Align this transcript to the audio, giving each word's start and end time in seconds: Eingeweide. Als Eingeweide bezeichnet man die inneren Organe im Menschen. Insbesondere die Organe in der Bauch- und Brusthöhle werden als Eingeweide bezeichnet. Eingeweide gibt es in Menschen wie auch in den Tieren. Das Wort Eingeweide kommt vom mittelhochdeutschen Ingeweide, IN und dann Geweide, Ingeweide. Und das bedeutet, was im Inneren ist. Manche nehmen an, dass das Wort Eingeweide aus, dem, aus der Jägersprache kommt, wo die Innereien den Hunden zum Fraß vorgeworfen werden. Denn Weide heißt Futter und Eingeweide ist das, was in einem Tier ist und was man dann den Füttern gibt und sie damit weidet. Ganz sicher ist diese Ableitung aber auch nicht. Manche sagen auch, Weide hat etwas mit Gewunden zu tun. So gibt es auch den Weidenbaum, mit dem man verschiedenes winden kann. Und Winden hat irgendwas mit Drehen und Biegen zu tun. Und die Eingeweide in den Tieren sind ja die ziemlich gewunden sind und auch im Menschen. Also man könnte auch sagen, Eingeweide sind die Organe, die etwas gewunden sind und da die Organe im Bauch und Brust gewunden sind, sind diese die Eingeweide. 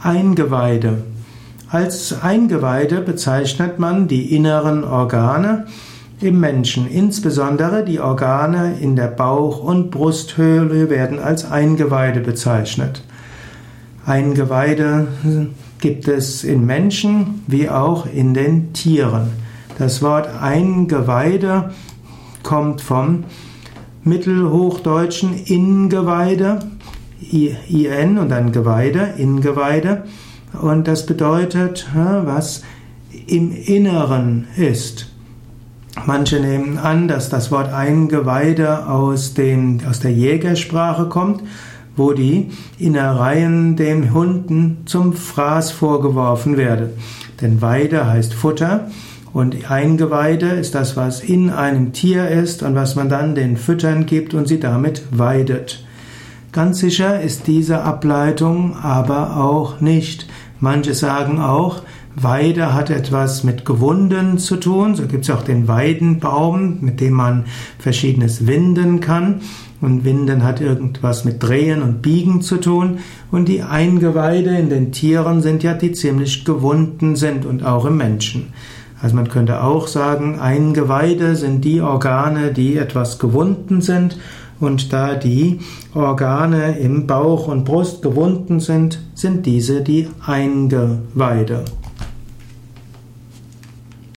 Eingeweide. 0.00 1.04
Als 1.70 2.22
Eingeweide 2.22 3.00
bezeichnet 3.00 3.78
man 3.78 4.06
die 4.06 4.34
inneren 4.34 4.84
Organe 4.84 5.66
im 6.20 6.40
Menschen. 6.40 6.88
Insbesondere 6.88 7.84
die 7.84 8.00
Organe 8.00 8.76
in 8.80 8.96
der 8.96 9.08
Bauch- 9.08 9.62
und 9.62 9.90
Brusthöhle 9.90 10.90
werden 10.90 11.18
als 11.18 11.50
Eingeweide 11.50 12.20
bezeichnet. 12.20 13.02
Eingeweide 14.06 15.08
gibt 15.80 16.08
es 16.08 16.44
in 16.44 16.64
Menschen 16.66 17.42
wie 17.46 17.68
auch 17.68 18.06
in 18.06 18.34
den 18.34 18.72
Tieren. 18.72 19.28
Das 19.78 20.02
Wort 20.02 20.28
Eingeweide 20.40 21.72
kommt 22.42 22.80
vom 22.80 23.24
mittelhochdeutschen 24.04 25.34
Ingeweide, 25.46 26.60
IN 27.20 28.18
und 28.18 28.28
dann 28.28 28.52
Geweide, 28.52 29.14
Ingeweide. 29.16 30.04
Und 30.60 30.86
das 30.86 31.06
bedeutet, 31.06 31.86
was 31.94 32.62
im 33.26 33.52
Inneren 33.52 34.46
ist. 34.56 35.10
Manche 36.06 36.40
nehmen 36.40 36.78
an, 36.78 37.08
dass 37.08 37.28
das 37.28 37.50
Wort 37.50 37.72
Eingeweide 37.72 38.88
aus, 38.88 39.34
dem, 39.34 39.80
aus 39.88 40.00
der 40.00 40.12
Jägersprache 40.12 41.08
kommt, 41.08 41.42
wo 41.96 42.12
die 42.12 42.50
Innereien 42.78 43.76
den 43.76 44.12
Hunden 44.12 44.82
zum 44.86 45.12
Fraß 45.12 45.70
vorgeworfen 45.70 46.56
werden. 46.56 46.90
Denn 47.40 47.62
Weide 47.62 48.06
heißt 48.06 48.34
Futter 48.34 48.90
und 49.32 49.70
Eingeweide 49.70 50.48
ist 50.50 50.74
das, 50.74 50.96
was 50.96 51.20
in 51.20 51.50
einem 51.50 51.92
Tier 51.92 52.28
ist 52.28 52.62
und 52.62 52.74
was 52.74 52.96
man 52.96 53.08
dann 53.08 53.34
den 53.34 53.56
Füttern 53.56 54.06
gibt 54.06 54.34
und 54.34 54.46
sie 54.48 54.60
damit 54.60 55.02
weidet. 55.10 55.83
Ganz 56.54 56.78
sicher 56.78 57.20
ist 57.20 57.48
diese 57.48 57.82
Ableitung 57.82 58.76
aber 58.76 59.38
auch 59.38 59.80
nicht. 59.80 60.28
Manche 60.60 60.94
sagen 60.94 61.40
auch, 61.40 61.82
Weide 62.14 62.72
hat 62.72 62.90
etwas 62.90 63.42
mit 63.42 63.64
Gewunden 63.64 64.38
zu 64.38 64.58
tun. 64.58 64.94
So 64.94 65.08
gibt 65.08 65.24
es 65.24 65.30
auch 65.30 65.42
den 65.42 65.66
Weidenbaum, 65.66 66.78
mit 66.80 67.00
dem 67.00 67.14
man 67.14 67.46
verschiedenes 67.80 68.46
winden 68.46 69.00
kann. 69.00 69.40
Und 69.80 70.04
Winden 70.04 70.44
hat 70.44 70.60
irgendwas 70.60 71.24
mit 71.24 71.42
Drehen 71.42 71.82
und 71.82 72.02
Biegen 72.02 72.40
zu 72.40 72.58
tun. 72.58 72.98
Und 73.32 73.48
die 73.48 73.62
Eingeweide 73.62 74.56
in 74.56 74.70
den 74.70 74.92
Tieren 74.92 75.42
sind 75.42 75.64
ja 75.64 75.74
die 75.74 75.90
ziemlich 75.90 76.44
gewunden 76.44 77.16
sind 77.16 77.46
und 77.46 77.66
auch 77.66 77.84
im 77.84 77.96
Menschen. 77.96 78.52
Also 79.02 79.16
man 79.16 79.28
könnte 79.28 79.64
auch 79.64 79.88
sagen, 79.88 80.38
Eingeweide 80.38 81.34
sind 81.34 81.64
die 81.64 81.80
Organe, 81.80 82.52
die 82.52 82.76
etwas 82.76 83.18
gewunden 83.18 83.80
sind 83.80 84.18
und 84.64 84.92
da 84.92 85.14
die 85.14 85.60
Organe 85.94 86.78
im 86.78 87.06
Bauch 87.06 87.48
und 87.48 87.64
Brust 87.64 88.02
gewunden 88.02 88.60
sind, 88.60 88.98
sind 89.14 89.46
diese 89.46 89.82
die 89.82 90.08
Eingeweide. 90.24 91.64